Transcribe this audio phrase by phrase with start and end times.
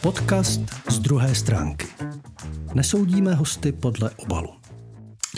[0.00, 0.60] Podcast
[0.90, 1.86] z druhé stránky.
[2.74, 4.57] Nesoudíme hosty podle obalu.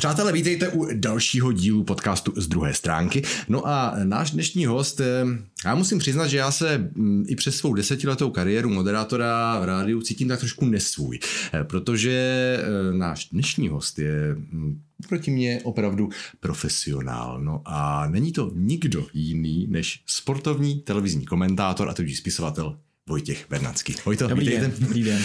[0.01, 3.23] Přátelé, vítejte u dalšího dílu podcastu z druhé stránky.
[3.49, 5.25] No a náš dnešní host, eh,
[5.65, 10.03] já musím přiznat, že já se mm, i přes svou desetiletou kariéru moderátora v rádiu
[10.03, 11.19] cítím tak trošku nesvůj,
[11.53, 12.13] eh, protože
[12.61, 16.09] eh, náš dnešní host je mm, proti mě opravdu
[16.41, 17.41] profesionál.
[17.41, 22.79] No a není to nikdo jiný než sportovní televizní komentátor a tudíž spisovatel
[23.09, 23.95] Vojtěch Bernacký.
[24.05, 24.67] Vojto, dobrý vítejte.
[24.67, 25.23] Den, dobrý den.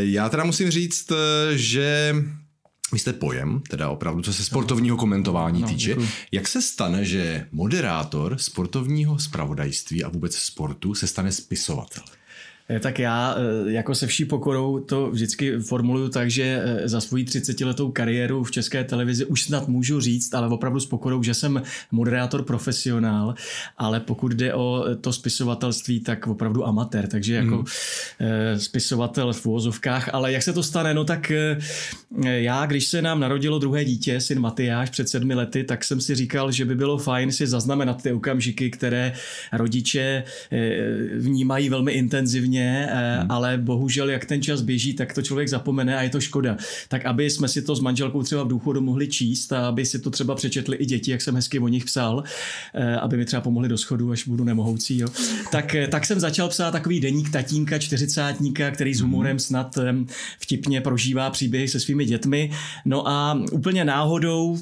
[0.00, 1.12] Já teda musím říct,
[1.54, 2.14] že
[2.92, 5.88] vy jste pojem, teda opravdu, co se sportovního komentování no, týče.
[5.88, 6.08] Děkuji.
[6.32, 12.02] Jak se stane, že moderátor sportovního spravodajství a vůbec sportu se stane spisovatel?
[12.68, 17.00] Eh, tak já eh, jako se vší pokorou to vždycky formuluju tak, že eh, za
[17.00, 21.22] svoji 30 letou kariéru v české televizi už snad můžu říct, ale opravdu s pokorou,
[21.22, 21.62] že jsem
[21.92, 23.34] moderátor profesionál,
[23.78, 27.66] ale pokud jde o to spisovatelství, tak opravdu amatér, takže jako hmm.
[28.56, 31.32] spisovatel v úvozovkách, ale jak se to stane, no tak
[32.24, 36.14] já, když se nám narodilo druhé dítě, syn Matyáš před sedmi lety, tak jsem si
[36.14, 39.12] říkal, že by bylo fajn si zaznamenat ty okamžiky, které
[39.52, 40.24] rodiče
[41.18, 43.30] vnímají velmi intenzivně hodně, eh, hmm.
[43.30, 46.56] ale bohužel, jak ten čas běží, tak to člověk zapomene a je to škoda.
[46.88, 49.98] Tak aby jsme si to s manželkou třeba v důchodu mohli číst a aby si
[49.98, 52.24] to třeba přečetli i děti, jak jsem hezky o nich psal,
[52.74, 55.08] eh, aby mi třeba pomohli do schodu, až budu nemohoucí, jo.
[55.52, 59.78] Tak, eh, tak jsem začal psát takový deník tatínka, čtyřicátníka, který s humorem snad
[60.38, 62.50] vtipně prožívá příběhy se svými dětmi.
[62.84, 64.58] No a úplně náhodou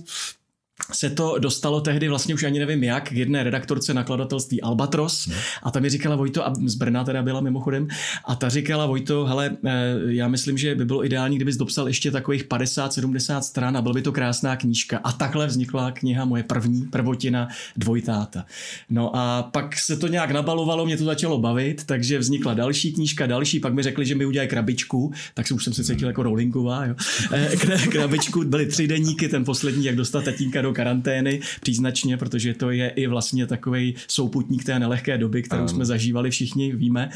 [0.93, 5.35] se to dostalo tehdy vlastně už ani nevím jak k jedné redaktorce nakladatelství Albatros no.
[5.63, 7.89] a ta mi říkala Vojto, a z Brna teda byla mimochodem,
[8.25, 12.11] a ta říkala Vojto, hele, eh, já myslím, že by bylo ideální, kdybys dopsal ještě
[12.11, 15.01] takových 50-70 stran a byl by to krásná knížka.
[15.05, 18.45] A takhle vznikla kniha moje první, prvotina Dvojtáta.
[18.91, 23.27] No a pak se to nějak nabalovalo, mě to začalo bavit, takže vznikla další knížka,
[23.27, 26.87] další, pak mi řekli, že mi udělají krabičku, tak už jsem se cítil jako Rowlingová,
[26.87, 26.95] jo.
[27.33, 27.57] Eh,
[27.91, 32.89] krabičku, byly tři deníky, ten poslední, jak dostat tatínka do karantény příznačně, protože to je
[32.89, 35.69] i vlastně takový souputník té nelehké doby, kterou um.
[35.69, 37.11] jsme zažívali všichni, víme.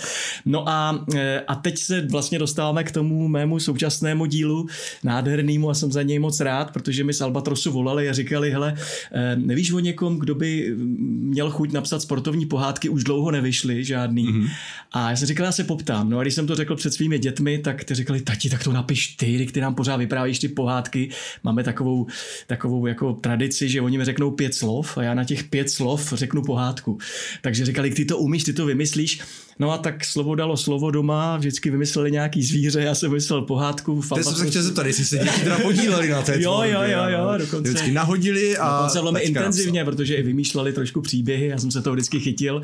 [0.44, 4.66] No a, e, a teď se vlastně dostáváme k tomu mému současnému dílu,
[5.04, 8.74] nádhernému a jsem za něj moc rád, protože mi z Albatrosu volali a říkali, hele,
[9.12, 14.28] e, nevíš o někom, kdo by měl chuť napsat sportovní pohádky, už dlouho nevyšly žádný.
[14.28, 14.48] Mm-hmm.
[14.92, 16.10] A já jsem říkal, já se poptám.
[16.10, 18.72] No a když jsem to řekl před svými dětmi, tak ty říkali, tati, tak to
[18.72, 21.10] napiš ty, ty nám pořád vyprávíš ty pohádky.
[21.44, 22.06] Máme takovou,
[22.46, 23.37] takovou jako tradici,
[23.68, 26.98] že oni mi řeknou pět slov a já na těch pět slov řeknu pohádku.
[27.42, 29.20] Takže říkali, ty to umíš, ty to vymyslíš.
[29.58, 34.02] No a tak slovo dalo slovo doma, vždycky vymysleli nějaký zvíře, já jsem vymyslel pohádku.
[34.14, 37.04] Teď jsem se chtěl zeptat, jestli se děti teda podíleli na té Jo, jo, jo,
[37.08, 37.70] jo, dokonce.
[37.70, 38.76] Vždycky nahodili a...
[38.76, 42.62] Dokonce velmi intenzivně, protože i vymýšleli trošku příběhy, já jsem se to vždycky chytil.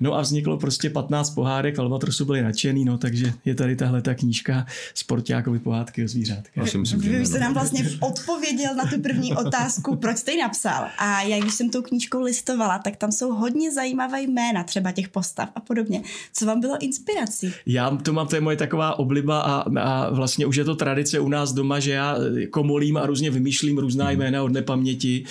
[0.00, 4.14] No a vzniklo prostě 15 pohádek, Albatrosu byli nadšený, no takže je tady tahle ta
[4.14, 6.74] knížka Sportákovi pohádky o zvířátkách.
[6.96, 10.84] Vy jste nám vlastně odpověděl na tu první otázku, proč jste ji napsal.
[10.98, 15.08] A já když jsem tou knížkou listovala, tak tam jsou hodně zajímavé jména třeba těch
[15.08, 16.02] postav a podobně.
[16.34, 17.52] Co vám bylo inspirací?
[17.66, 21.20] Já to mám, to je moje taková obliba a, a vlastně už je to tradice
[21.20, 22.16] u nás doma, že já
[22.50, 24.18] komolím a různě vymýšlím různá hmm.
[24.18, 25.24] jména od nepaměti.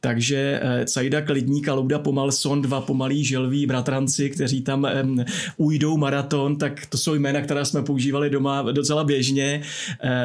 [0.00, 5.24] Takže eh, Cajda Klidník a Louda Pomalson, dva pomalí želví bratranci, kteří tam um,
[5.56, 9.62] ujdou maraton, tak to jsou jména, která jsme používali doma docela běžně.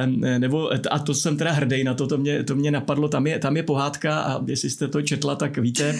[0.05, 3.07] Um, nebo, a to jsem teda hrdý na to, to mě, to mě napadlo.
[3.07, 5.95] Tam je, tam je pohádka a jestli jste to četla, tak víte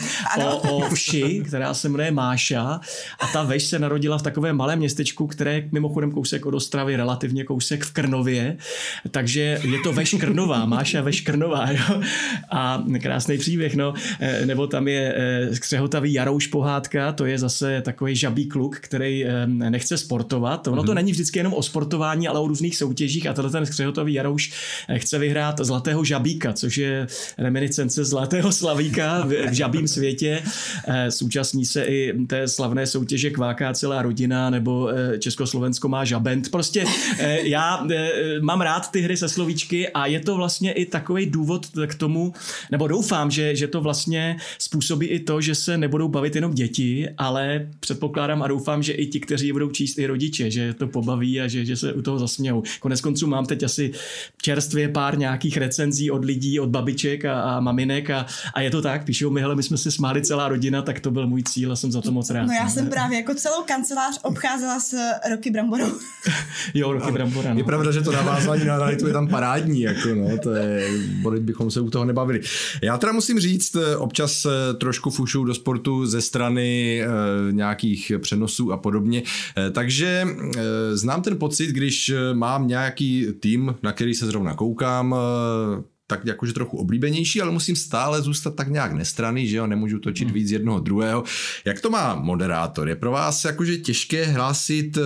[0.46, 2.80] o, o vši, která se jmenuje Máša
[3.20, 6.96] a ta veš se narodila v takovém malém městečku, které je mimochodem kousek od Ostravy,
[6.96, 8.58] relativně kousek v Krnově,
[9.12, 12.02] takže je to veš Krnová, Máša veš Krnová, jo?
[12.52, 15.16] a krásný příběh, no, e, nebo tam je
[15.54, 20.92] skřehotavý Jarouš pohádka, to je zase takový žabý kluk, který e, nechce sportovat, ono to
[20.92, 20.96] mhm.
[20.96, 24.54] není vždycky jenom o sportování, ale o různých soutěžích a tenhle ten skřehotavý Jarouš
[24.98, 30.42] chce vyhrát zlatého žabíka, což je reminiscence zlatého slavíka v, v žabím světě.
[31.10, 34.90] Současní se i té slavné soutěže kváká celá rodina, nebo
[35.20, 36.52] Československo má žabent.
[36.52, 36.86] Prostě
[37.44, 37.88] já
[38.42, 42.34] mám rád ty hry se slovíčky a je to vlastně i takový důvod k tomu,
[42.72, 47.10] nebo doufám, že, že to vlastně způsobí i to, že se nebudou bavit jenom děti,
[47.18, 51.42] ale předpokládám a doufám, že i ti, kteří budou číst i rodiče, že to pobaví
[51.42, 52.64] a že, že se u toho zasmějou.
[52.80, 53.92] Konec konců mám teď asi
[54.42, 58.82] čerstvě pár nějakých recenzí od lidí, od babiček a, a maminek a, a je to
[58.82, 61.72] tak, píšou mi, hele, my jsme se smáli celá rodina, tak to byl můj cíl
[61.72, 62.46] a jsem za to moc rád.
[62.46, 64.96] No já jsem právě jako celou kancelář kancelář obcházela s
[65.32, 65.92] Roky Bramborou.
[66.74, 67.54] jo, Roky Brambora.
[67.54, 67.60] No.
[67.60, 70.90] Je pravda, že to navázání na realitu je tam parádní, jako no, to je,
[71.40, 72.42] bychom se u toho nebavili.
[72.84, 77.08] Já teda musím říct, eh, občas eh, trošku fušu do sportu ze strany e,
[77.52, 79.24] nějakých přenosů a podobně,
[79.58, 85.16] e, takže e, znám ten pocit, když mám nějaký tým, na který se zrovna koukám,
[85.16, 90.00] e, tak jakože trochu oblíbenější, ale musím stále zůstat tak nějak nestraný, že jo, nemůžu
[90.00, 90.34] točit hmm.
[90.34, 91.24] víc jednoho druhého.
[91.66, 92.90] Jak to má moderátor?
[92.90, 94.98] Je pro vás jakože těžké hlásit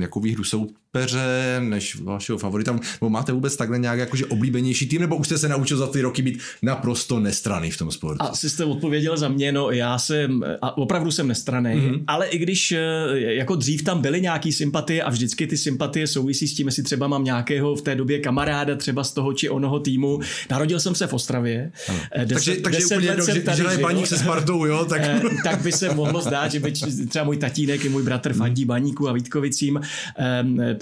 [0.00, 2.72] jako výhru soud, soupeře než vašeho favorita?
[2.72, 6.00] Nebo máte vůbec takhle nějak jakože oblíbenější tým, nebo už jste se naučil za ty
[6.00, 8.22] roky být naprosto nestraný v tom sportu?
[8.22, 12.04] Asi jste odpověděl za mě, no já jsem, a opravdu jsem nestraný, mm-hmm.
[12.06, 12.78] ale i když eh,
[13.14, 17.08] jako dřív tam byly nějaký sympatie a vždycky ty sympatie souvisí s tím, jestli třeba
[17.08, 20.20] mám nějakého v té době kamaráda třeba z toho či onoho týmu.
[20.50, 21.72] Narodil jsem se v Ostravě.
[22.12, 24.84] Eh, deset, takže takže deset úplně jedno, že, tady, že baník se Spartou, jo?
[24.84, 25.00] Tak...
[25.04, 26.72] Eh, tak by se mohlo zdát, že by
[27.08, 29.80] třeba můj tatínek i můj bratr fandí baníku a Vítkovicím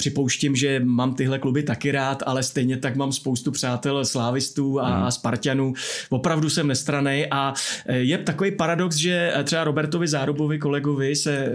[0.05, 4.99] připouštím, že mám tyhle kluby taky rád, ale stejně tak mám spoustu přátel slávistů a,
[4.99, 5.05] mm.
[5.05, 5.75] a Spartanů.
[6.11, 7.55] Opravdu jsem nestranej a
[7.87, 11.53] e, je takový paradox, že třeba Robertovi Zárubovi, kolegovi, se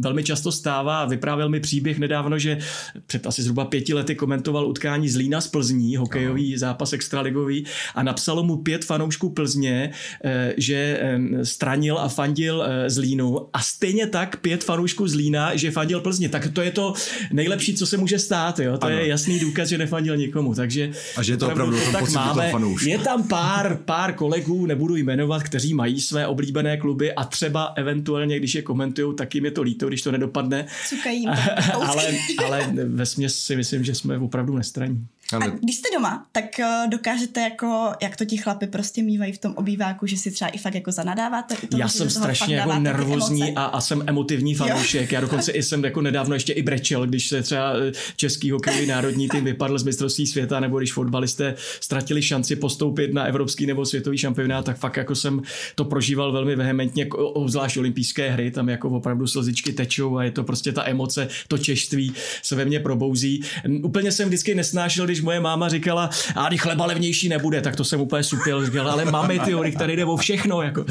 [0.00, 2.58] velmi často stává, vyprávěl mi příběh nedávno, že
[3.06, 6.58] před asi zhruba pěti lety komentoval utkání z Lína z Plzní, hokejový no.
[6.58, 7.64] zápas extraligový
[7.94, 9.90] a napsalo mu pět fanoušků Plzně,
[10.24, 11.00] e, že
[11.42, 16.00] stranil a fandil e, z Línu a stejně tak pět fanoušků z Lína, že fandil
[16.00, 16.28] Plzně.
[16.28, 16.94] Tak to je to
[17.32, 18.78] nejlepší, co se může stát, jo.
[18.78, 18.96] To ano.
[18.96, 22.10] je jasný důkaz, že nefandil nikomu, takže a že je to opravdu, opravdu to tak
[22.10, 22.52] máme.
[22.86, 28.38] Je tam pár, pár kolegů, nebudu jmenovat, kteří mají své oblíbené kluby a třeba eventuálně,
[28.38, 30.66] když je komentují, tak jim je to líto, když to nedopadne.
[30.88, 31.26] Cukají
[31.74, 32.04] ale,
[32.46, 35.06] ale ve si myslím, že jsme opravdu nestraní.
[35.42, 39.38] A když jste doma, tak eh, dokážete jako, jak to ti chlapi prostě mývají v
[39.38, 41.54] tom obýváku, že si třeba i fakt jako zanadáváte?
[41.70, 45.12] To, Já jsem strašně jako nervózní a, a jsem emotivní fanoušek.
[45.12, 48.86] Já dokonce i jsem jako nedávno ještě i brečel, když se třeba eh, český hokejový
[48.86, 53.86] národní tým vypadl z mistrovství světa, nebo když fotbalisté ztratili šanci postoupit na evropský nebo
[53.86, 55.42] světový šampionát, tak fakt jako jsem
[55.74, 60.44] to prožíval velmi vehementně, obzvlášť olympijské hry, tam jako opravdu slzičky tečou a je to
[60.44, 63.42] prostě ta emoce, to češství se ve mně probouzí.
[63.82, 67.84] Úplně jsem vždycky nesnášel, když moje máma říkala, a když chleba levnější nebude, tak to
[67.84, 70.62] jsem úplně supil, říkala, ale máme ty tady jde o všechno.
[70.62, 70.84] Jako.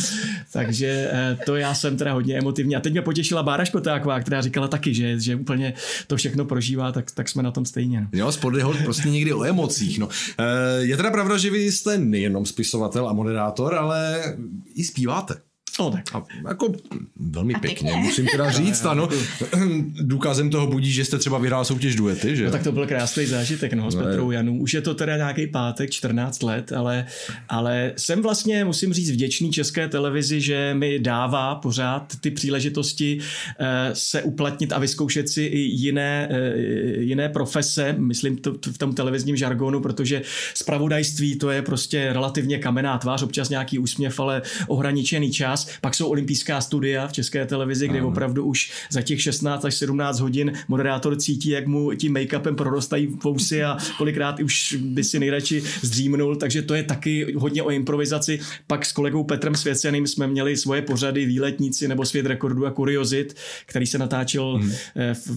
[0.52, 2.76] Takže eh, to já jsem teda hodně emotivní.
[2.76, 5.74] A teď mě potěšila Bára Škotáková, která říkala taky, že, že úplně
[6.08, 8.02] to všechno prožívá, tak, tak jsme na tom stejně.
[8.02, 8.08] No.
[8.14, 10.00] Jo, sport je prostě někdy o emocích.
[10.00, 10.10] No.
[10.40, 10.44] Eh,
[10.80, 14.24] je teda pravda, že vy jste nejenom spisovatel a moderátor, ale
[14.76, 15.53] i zpíváte.
[15.80, 16.04] No tak.
[16.14, 16.74] A jako
[17.16, 19.10] velmi pěkně, pěkně, musím teda říct, ano.
[20.02, 22.46] Důkazem toho budí, že jste třeba vyhrál soutěž duety, že?
[22.46, 24.60] No tak to byl krásný zážitek, no, s no, Petrou Janu.
[24.60, 27.06] Už je to teda nějaký pátek, 14 let, ale,
[27.50, 33.20] ale jsem vlastně, musím říct, vděčný české televizi, že mi dává pořád ty příležitosti
[33.60, 38.78] eh, se uplatnit a vyzkoušet si i jiné, eh, jiné profese, myslím to, to v
[38.78, 40.22] tom televizním žargonu, protože
[40.54, 46.08] spravodajství to je prostě relativně kamená tvář, občas nějaký úsměv, ale ohraničený čas pak jsou
[46.08, 51.16] olympijská studia v české televizi, kde opravdu už za těch 16 až 17 hodin moderátor
[51.16, 56.62] cítí, jak mu tím make-upem prorostají vousy a kolikrát už by si nejradši zdřímnul, takže
[56.62, 58.40] to je taky hodně o improvizaci.
[58.68, 63.36] Pak s kolegou Petrem Svěceným jsme měli svoje pořady Výletníci nebo Svět rekordu a kuriozit,
[63.66, 64.72] který se natáčel hmm.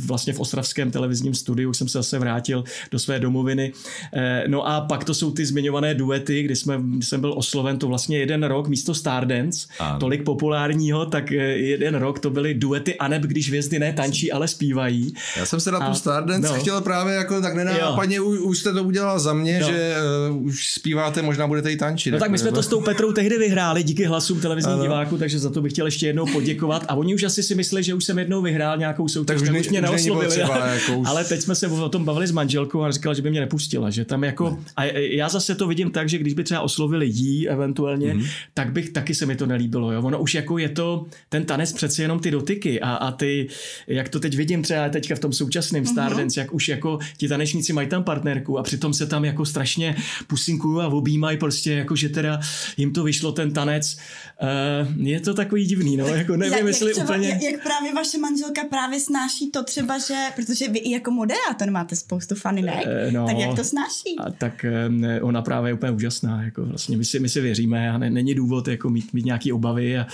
[0.06, 3.72] vlastně v ostravském televizním studiu, jsem se zase vrátil do své domoviny.
[4.14, 7.88] Eh, no a pak to jsou ty zmiňované duety, kdy jsme, jsem byl osloven to
[7.88, 9.68] vlastně jeden rok místo Stardance.
[10.00, 14.32] Tolik tolik populárního, tak eh, jeden rok to byly duety Aneb, když hvězdy ne tančí,
[14.32, 15.14] ale zpívají.
[15.36, 16.60] Já jsem se na tu Stardance no.
[16.60, 19.66] chtěl právě jako tak nenápadně, už, už jste to udělal za mě, jo.
[19.68, 19.94] že
[20.30, 22.12] uh, už zpíváte, možná budete i tančit.
[22.12, 25.38] No tak my jsme to s tou Petrou tehdy vyhráli díky hlasům televizních diváků, takže
[25.38, 26.84] za to bych chtěl ještě jednou poděkovat.
[26.88, 29.48] A oni už asi si mysleli, že už jsem jednou vyhrál nějakou soutěž, tak už,
[29.48, 30.28] tak už mě neoslovili.
[30.28, 31.08] Třeba, jako už...
[31.08, 33.90] Ale teď jsme se o tom bavili s manželkou a říkala, že by mě nepustila,
[33.90, 34.58] že tam jako.
[34.76, 38.28] A já zase to vidím tak, že když by třeba oslovili jí eventuálně, mm-hmm.
[38.54, 39.92] tak bych taky se mi to nelíbilo.
[39.92, 40.02] Jo?
[40.06, 43.48] Ono už jako je to, ten tanec přece jenom ty dotyky a, a ty,
[43.86, 45.92] jak to teď vidím třeba teďka v tom současném mm-hmm.
[45.92, 49.96] Stardance, jak už jako ti tanečníci mají tam partnerku a přitom se tam jako strašně
[50.26, 52.40] pusinkují a objímají prostě jako, že teda
[52.76, 53.98] jim to vyšlo ten tanec.
[54.42, 57.28] Uh, je to takový divný, no, jako nevím, jak, jestli jak třeba, úplně...
[57.28, 61.70] Jak, jak právě vaše manželka právě snáší to třeba, že, protože vy i jako moderátor
[61.70, 64.16] máte spoustu faninek, uh, no, tak jak to snáší?
[64.18, 67.90] A tak um, ona právě je úplně úžasná, jako vlastně my si, my si věříme
[67.90, 70.06] a ne, není důvod jako mít, mít nějaký obavy a,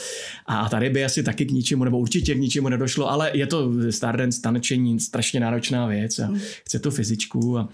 [0.47, 3.73] a tady by asi taky k ničemu, nebo určitě k ničemu nedošlo, ale je to
[3.91, 6.31] Stardance tanečení strašně náročná věc a
[6.65, 7.59] chce to fyzičku.
[7.59, 7.69] A...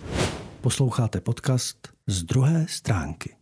[0.61, 3.35] Posloucháte podcast z druhé stránky.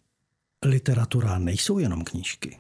[0.65, 2.59] Literatura nejsou jenom knížky.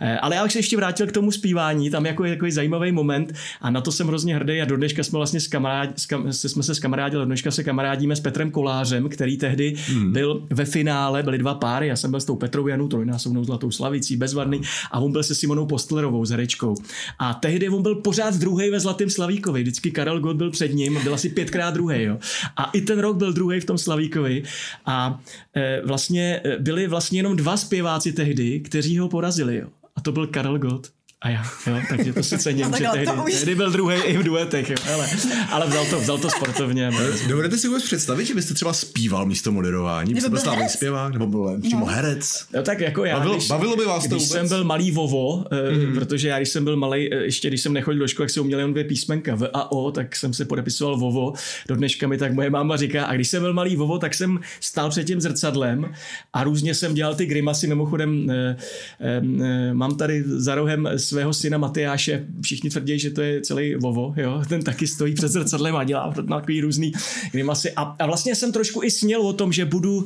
[0.00, 2.92] Eh, ale já bych se ještě vrátil k tomu zpívání, tam jako je takový zajímavý
[2.92, 6.06] moment a na to jsem hrozně hrdý a do dneška jsme vlastně s kamarád, s
[6.06, 10.12] kam, jsme se s kamarádili, do dneška se kamarádíme s Petrem Kolářem, který tehdy hmm.
[10.12, 13.70] byl ve finále, byly dva páry, já jsem byl s tou Petrou Janou, trojnásobnou zlatou
[13.70, 16.74] slavicí, bezvadný a on byl se Simonou Postlerovou, s herečkou.
[17.18, 21.02] A tehdy on byl pořád druhý ve Zlatém Slavíkovi, vždycky Karel Gott byl před ním,
[21.02, 22.02] byl asi pětkrát druhý.
[22.02, 22.18] Jo.
[22.56, 24.42] A i ten rok byl druhý v tom Slavíkovi
[24.86, 25.20] a
[25.56, 29.56] e, vlastně e, byli vlastně jenom dva zpěváci tehdy, kteří ho porazili.
[29.56, 29.67] Jo.
[29.98, 33.12] A to byl Karel Gott a já, jo, takže to si cením, no, že tehdy,
[33.26, 33.34] už...
[33.34, 35.08] tehdy byl druhý i v duetech, jo, ale,
[35.50, 36.90] ale vzal, to, vzal to sportovně.
[37.28, 40.14] Dovedete si vůbec představit, že byste třeba zpíval místo moderování?
[40.14, 41.92] Byste byl slavný zpěvák, nebo byl přímo no.
[41.92, 42.44] herec?
[42.54, 44.30] No tak jako já, bavilo, když, bavilo by vás když to vůbec?
[44.30, 45.94] jsem byl malý Vovo, mm.
[45.94, 48.42] protože já když jsem byl malý, eh, ještě když jsem nechodil do školy, jak jsem
[48.42, 51.32] uměl jen dvě písmenka V a O, tak jsem se podepisoval Vovo.
[51.68, 54.40] Do dneška mi tak moje máma říká, a když jsem byl malý Vovo, tak jsem
[54.60, 55.92] stál před tím zrcadlem
[56.32, 57.66] a různě jsem dělal ty grimasy.
[57.66, 58.56] Mimochodem, eh,
[59.00, 64.14] eh, mám tady za rohem svého syna Matyáše, všichni tvrdí, že to je celý Vovo,
[64.16, 64.42] jo?
[64.48, 66.92] ten taky stojí před zrcadlem a dělá takový různý
[67.32, 67.72] grimasy.
[67.72, 70.04] A, a vlastně jsem trošku i sněl o tom, že budu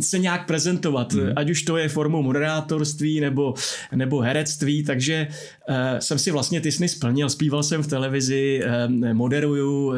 [0.00, 1.32] se nějak prezentovat, mm.
[1.36, 3.54] ať už to je formou moderátorství nebo,
[3.94, 5.28] nebo herectví, takže
[5.68, 9.94] uh, jsem si vlastně ty sny splnil, zpíval jsem v televizi, uh, moderuju,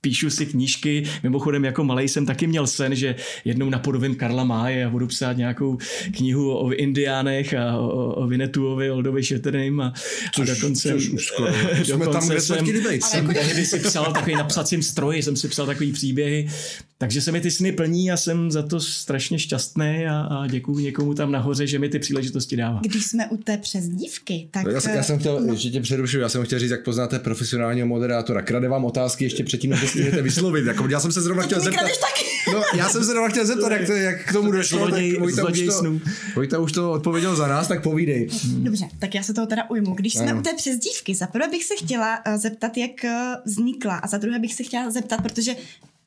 [0.00, 4.84] píšu si knížky, mimochodem jako malý jsem taky měl sen, že jednou napodobím Karla Máje
[4.84, 5.78] a budu psát nějakou
[6.16, 9.93] knihu o indiánech a o, o Vinetuovi, Oldovi Šetrným a,
[10.32, 13.04] což, a dokonce, což už skoro, dokonce jsme tam, kde jsme chtěli být.
[13.04, 16.48] Jsem tehdy si psal takový na psacím stroji, jsem si psal takový příběhy,
[16.98, 20.78] takže se mi ty sny plní a jsem za to strašně šťastný a, a děkuji
[20.78, 22.80] někomu tam nahoře, že mi ty příležitosti dává.
[22.82, 24.66] Když jsme u té přezdívky, tak...
[24.72, 25.54] Já, jsem, já jsem chtěl, no.
[25.54, 28.42] že tě přerušuju, já jsem chtěl říct, jak poznáte profesionálního moderátora.
[28.42, 30.66] Krade vám otázky ještě předtím, než stihnete vyslovit.
[30.66, 31.90] Jako, já jsem se zrovna chtěl zeptat.
[32.52, 34.78] No, já jsem se zrovna chtěl zeptat, jak, to, jak k tomu došlo.
[34.78, 36.00] Zloděj, tak Vojta už, to,
[36.36, 38.28] Vojta už to odpověděl za nás, tak povídej.
[38.44, 39.83] Dobře, tak já se toho teda ujmu.
[39.92, 40.40] Když jsme ano.
[40.40, 43.10] u té přezdívky, za prvé bych se chtěla uh, zeptat, jak uh,
[43.44, 45.56] vznikla a za druhé bych se chtěla zeptat, protože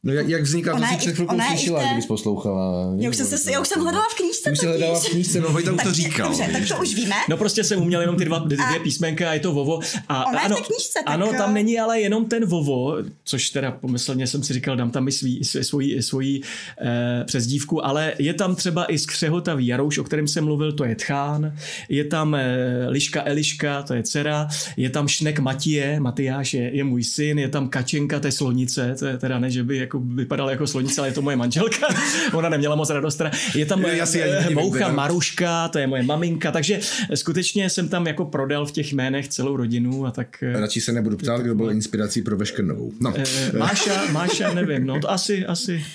[0.08, 2.94] No jak, jak vzniká, to si před chvilkou slyšela, kdybys poslouchala.
[2.98, 4.52] Já už, jsem se, já už jsem hledala v knížce.
[4.52, 6.30] Už jsem hledala v knížce, no Vojta už to říkal.
[6.30, 7.16] Dobře, tak to už víme.
[7.30, 9.80] No prostě jsem uměl jenom ty dva, dvě a písmenka a je to Vovo.
[10.10, 11.14] A, ona ano, je v té knížce, tak...
[11.14, 15.08] ano, tam není ale jenom ten Vovo, což teda pomyslně jsem si říkal, dám tam
[15.08, 16.42] i svý, svoji, svoji
[16.82, 20.96] eh, přezdívku, ale je tam třeba i skřehotavý Jarouš, o kterém jsem mluvil, to je
[20.96, 21.54] Tchán,
[21.90, 24.48] je tam eh, Liška Eliška, to je dcera,
[24.78, 28.96] je tam Šnek Matie, Matyáš je, je můj syn, je tam Kačenka, to je slonice,
[29.00, 31.88] to je teda ne, že by jako vypadal jako slonice, ale je to moje manželka.
[32.34, 33.22] Ona neměla moc radost.
[33.56, 34.24] Je tam já si
[34.54, 36.80] Moucha Maruška, to je moje maminka, takže
[37.16, 40.44] skutečně jsem tam jako prodal v těch jménech celou rodinu a tak...
[40.54, 42.92] Radši se nebudu ptát, kdo byl inspirací pro Veškrnovou.
[43.00, 43.14] No.
[43.18, 45.86] Eh, Máša, Máša, nevím, no to asi, asi...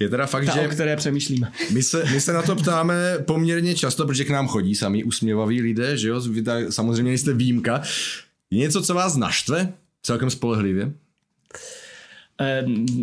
[0.00, 0.68] Je teda fakt, Ta, že...
[0.68, 1.52] o které přemýšlíme.
[1.70, 5.62] My se, my se na to ptáme poměrně často, protože k nám chodí sami usměvaví
[5.62, 6.20] lidé, že jo?
[6.20, 7.82] Vy tak, samozřejmě jste výjimka.
[8.50, 9.72] Je něco, co vás naštve?
[10.02, 10.92] Celkem spolehlivě?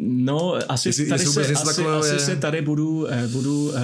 [0.04, 3.76] No, asi, jestli, tady, jestli se, asi, asi se tady budu, eh, budu uh,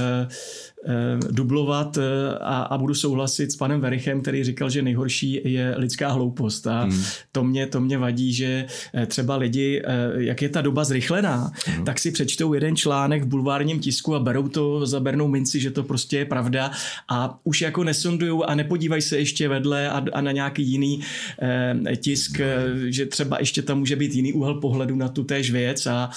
[1.32, 2.02] dublovat eh,
[2.42, 6.82] a, a budu souhlasit s panem Verichem, který říkal, že nejhorší je lidská hloupost a
[6.82, 7.04] hmm.
[7.32, 9.82] to, mě, to mě vadí, že eh, třeba lidi,
[10.18, 11.86] jak je ta doba zrychlená, hmm.
[11.86, 15.72] tak si přečtou jeden článek v bulvárním tisku a berou to za bernou minci, že
[15.72, 16.72] to prostě je pravda
[17.10, 21.02] a už jako nesondují a nepodívají se ještě vedle a, a na nějaký jiný
[21.42, 22.92] eh, tisk, hmm.
[22.92, 26.10] že třeba ještě tam může být jiný úhel pohledu na tu též věc a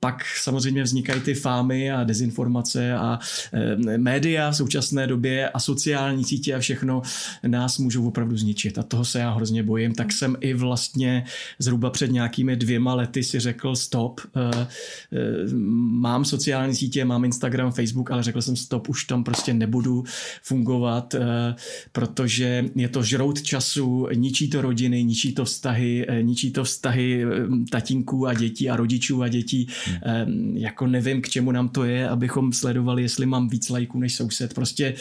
[0.00, 3.18] pak samozřejmě vznikají ty fámy a dezinformace a
[3.52, 7.02] eh, média v současné době a sociální sítě a všechno
[7.46, 11.24] nás můžou opravdu zničit a toho se já hrozně bojím, tak jsem i vlastně
[11.58, 14.66] zhruba před nějakými dvěma lety si řekl stop, eh,
[15.12, 15.54] eh,
[15.90, 20.04] mám sociální sítě, mám Instagram, Facebook, ale řekl jsem stop, už tam prostě nebudu
[20.42, 21.54] fungovat, eh,
[21.92, 27.24] protože je to žrout času, ničí to rodiny, ničí to vztahy, ničí to vztahy
[27.70, 29.68] tatínků a dětí a rodičů a dětí.
[29.86, 30.56] Hmm.
[30.56, 34.54] Jako nevím, k čemu nám to je, abychom sledovali, jestli mám víc lajků než soused.
[34.54, 34.94] Prostě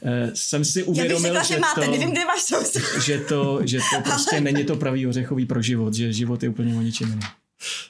[0.00, 2.82] uh, jsem si uvědomil, Já bych řekla, že, že máte, to, nevím, kde váš soused.
[3.04, 6.74] Že to, že to prostě není to pravý ořechový pro život, že život je úplně
[6.74, 7.43] o ničem jiném.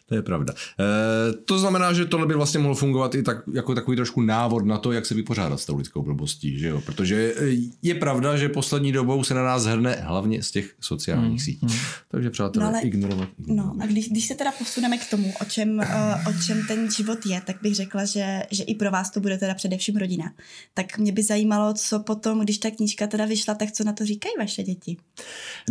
[0.09, 0.55] To je pravda.
[0.81, 4.67] E, to znamená, že tohle by vlastně mohlo fungovat i tak, jako takový trošku návod
[4.67, 6.81] na to, jak se vypořádat s tou lidskou blbostí, že jo?
[6.81, 7.35] Protože
[7.83, 11.67] je pravda, že poslední dobou se na nás hrne hlavně z těch sociálních hmm, sítí.
[11.67, 11.79] Hmm.
[12.11, 13.79] Takže přátelé, no ale, ignorovat, ignorovat.
[13.79, 16.91] No a když, když se teda posuneme k tomu, o čem, uh, o čem ten
[16.91, 20.33] život je, tak bych řekla, že, že i pro vás to bude teda především rodina.
[20.75, 24.05] Tak mě by zajímalo, co potom, když ta knížka teda vyšla, tak co na to
[24.05, 24.97] říkají vaše děti?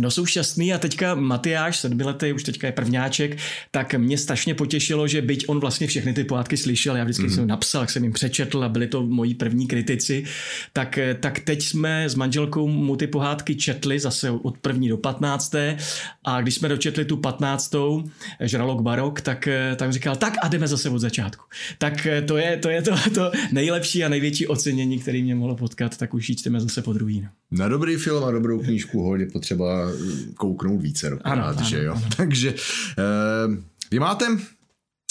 [0.00, 3.38] No jsou šťastný a teďka Matyáš, sedmiletý, už teďka je prvňáček,
[3.70, 7.30] tak mě strašně potěšilo, že byť on vlastně všechny ty pohádky slyšel, já vždycky mm.
[7.30, 10.24] jsem napsal, jak jsem jim přečetl a byli to moji první kritici,
[10.72, 15.76] tak, tak teď jsme s manželkou mu ty pohádky četli zase od první do patnácté
[16.24, 18.04] a když jsme dočetli tu patnáctou,
[18.40, 21.44] Žralok barok, tak, tak říkal, tak a jdeme zase od začátku.
[21.78, 25.96] Tak to je to, je to, to nejlepší a největší ocenění, který mě mohlo potkat,
[25.96, 27.20] tak už ji čteme zase po druhý.
[27.20, 27.28] No.
[27.50, 29.88] Na dobrý film a dobrou knížku je potřeba
[30.36, 31.92] kouknout více ano, ano, že jo.
[31.92, 32.08] Ano.
[32.16, 32.54] Takže
[32.98, 33.56] eh,
[33.94, 34.26] vy máte,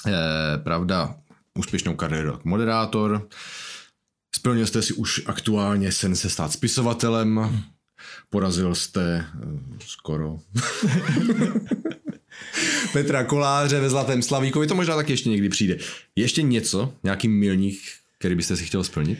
[0.08, 1.16] eh, pravda,
[1.60, 3.28] úspěšnou kariéru jako moderátor,
[4.36, 7.64] splnil jste si už aktuálně sen se stát spisovatelem,
[8.30, 9.26] porazil jste eh,
[9.80, 10.40] skoro.
[12.94, 15.78] Petra Koláře ve Zlatém Slavíkovi, to možná tak ještě někdy přijde.
[16.16, 17.82] Ještě něco, nějaký milník,
[18.20, 19.20] který byste si chtěl splnit?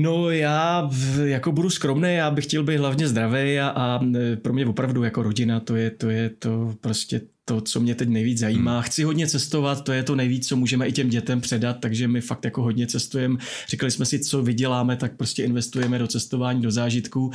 [0.00, 0.90] No já
[1.24, 4.00] jako budu skromný, já bych chtěl být hlavně zdravý a, a
[4.42, 8.08] pro mě opravdu jako rodina to je to, je to prostě to, co mě teď
[8.08, 8.72] nejvíc zajímá.
[8.72, 8.82] Hmm.
[8.82, 12.20] Chci hodně cestovat, to je to nejvíc, co můžeme i těm dětem předat, takže my
[12.20, 13.38] fakt jako hodně cestujeme.
[13.68, 17.30] Říkali jsme si, co vyděláme, tak prostě investujeme do cestování, do zážitků.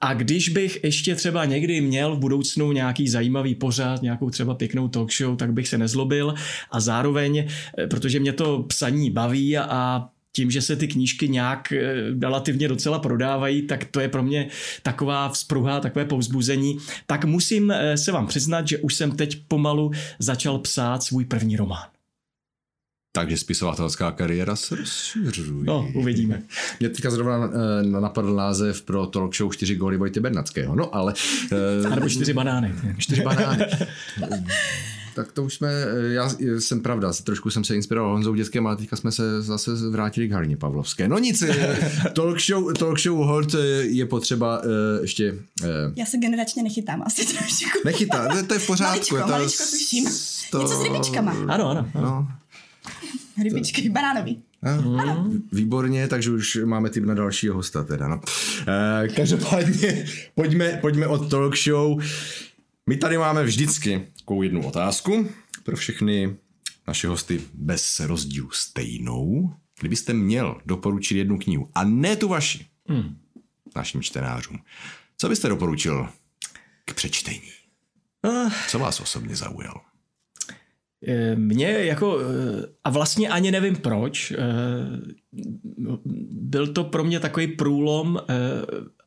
[0.00, 4.88] A když bych ještě třeba někdy měl v budoucnu nějaký zajímavý pořad, nějakou třeba pěknou
[4.88, 6.34] talk show, tak bych se nezlobil
[6.70, 7.38] a zároveň,
[7.78, 12.68] eh, protože mě to psaní baví a tím, že se ty knížky nějak eh, relativně
[12.68, 14.48] docela prodávají, tak to je pro mě
[14.82, 16.78] taková vzpruha, takové povzbuzení.
[17.06, 21.56] Tak musím eh, se vám přiznat, že už jsem teď pomalu začal psát svůj první
[21.56, 21.86] román.
[23.12, 25.64] Takže spisovatelská kariéra se rozšiřuje.
[25.64, 26.42] No, uvidíme.
[26.80, 30.76] Mě teďka zrovna eh, napadl název pro talk show 4 góly Vojty Bernackého.
[30.76, 31.14] No ale...
[31.94, 32.74] Nebo 4 banány.
[32.98, 33.64] 4 banány.
[35.14, 38.76] tak to už jsme, eh, já jsem pravda, trošku jsem se inspiroval Honzou dětském, ale
[38.76, 41.08] teďka jsme se zase vrátili k Halině Pavlovské.
[41.08, 41.78] No nic, eh,
[42.12, 44.62] talk show, talk show hold eh, je potřeba
[45.02, 45.34] ještě...
[45.96, 47.78] Já se generačně nechytám asi trošku.
[47.84, 49.14] Nechytá, to, to je v pořádku.
[49.14, 50.04] Maličko, to, maličko tuším.
[50.50, 51.32] To, Něco s rybičkama.
[51.32, 51.70] Ano, ano.
[51.70, 51.88] ano.
[51.94, 52.28] No.
[53.42, 53.92] Rybičky, to...
[53.92, 54.42] banánový.
[54.62, 55.30] Ano.
[55.52, 58.08] Výborně, takže už máme typ na dalšího hosta teda.
[58.08, 58.20] No.
[59.04, 62.00] E, každopádně pojďme, pojďme od talk show.
[62.88, 65.28] My tady máme vždycky takovou jednu otázku
[65.64, 66.36] pro všechny
[66.88, 69.54] naše hosty bez rozdílu stejnou.
[69.80, 73.18] Kdybyste měl doporučit jednu knihu, a ne tu vaši, hmm.
[73.76, 74.58] našim čtenářům,
[75.16, 76.08] co byste doporučil
[76.84, 77.50] k přečtení?
[78.22, 78.50] Ah.
[78.68, 79.80] Co vás osobně zaujalo?
[81.06, 84.36] Eh, Mně jako, eh, a vlastně ani nevím proč, eh,
[86.30, 88.20] byl to pro mě takový průlom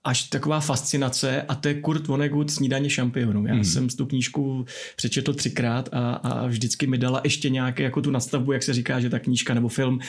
[0.03, 3.47] až taková fascinace a to je Kurt Vonnegut Snídaně šampionů.
[3.47, 3.63] Já hmm.
[3.63, 8.51] jsem tu knížku přečetl třikrát a, a vždycky mi dala ještě nějaké jako tu nastavbu,
[8.51, 9.99] jak se říká, že ta knížka nebo film,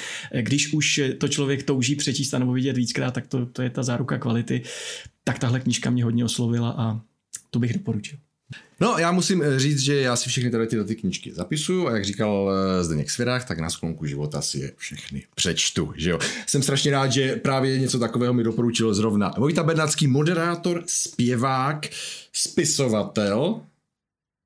[0.40, 4.18] když už to člověk touží přečíst nebo vidět víckrát, tak to, to je ta záruka
[4.18, 4.62] kvality.
[5.24, 7.00] Tak tahle knížka mě hodně oslovila a
[7.50, 8.18] tu bych doporučil.
[8.80, 11.94] No, já musím eh, říct, že já si všechny tady tyhle ty knížky zapisuju a
[11.94, 16.18] jak říkal eh, Zdeněk Svěrák, tak na sklonku života si je všechny přečtu, že jo.
[16.46, 21.86] Jsem strašně rád, že právě něco takového mi doporučil zrovna Vojta Bernacký, moderátor, zpěvák,
[22.32, 23.60] spisovatel,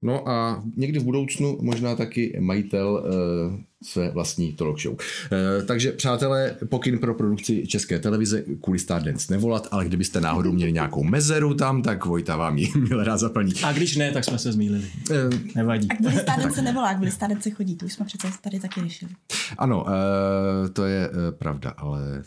[0.02, 4.94] No a někdy v budoucnu možná taky majitel uh, své vlastní talk show.
[4.94, 10.72] Uh, takže přátelé, pokyn pro produkci České televize kvůli Stardance nevolat, ale kdybyste náhodou měli
[10.72, 13.52] nějakou mezeru tam, tak Vojta vám ji milé rád zaplní.
[13.62, 14.90] A když ne, tak jsme se zmílili.
[15.10, 15.16] Uh,
[15.54, 15.88] Nevadí.
[15.90, 19.10] A kvůli Stardance se nevolá, kvůli Stardance chodí, to už jsme přece tady taky řešili.
[19.58, 22.22] Ano, uh, to je uh, pravda, ale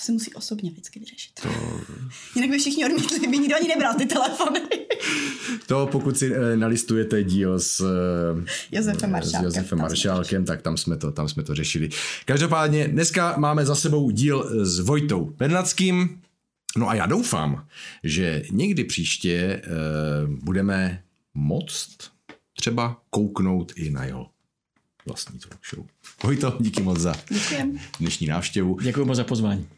[0.00, 1.32] to se musí osobně vždycky vyřešit.
[1.42, 1.48] To...
[2.34, 4.60] Jinak by všichni odmítli, by nikdo ani nebral ty telefony.
[5.66, 10.76] To pokud si e, nalistujete díl s eh, Josefem Maršálkem, s Josefem Maršálkem tak tam
[10.76, 11.88] jsme, to, tam jsme to řešili.
[12.24, 16.20] Každopádně dneska máme za sebou díl s Vojtou Bernackým.
[16.76, 17.66] No a já doufám,
[18.04, 19.60] že někdy příště e,
[20.26, 21.02] budeme
[21.34, 21.96] moct
[22.56, 24.26] třeba kouknout i na jeho
[25.06, 25.86] vlastní talk show.
[26.24, 27.78] Vojto, díky moc za Děkujem.
[28.00, 28.78] dnešní návštěvu.
[28.82, 29.68] Děkuji moc za pozvání.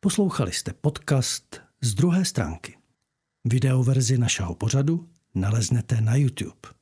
[0.00, 2.81] Poslouchali jste podcast z druhé stránky.
[3.44, 6.81] Videoverzi našeho pořadu naleznete na YouTube.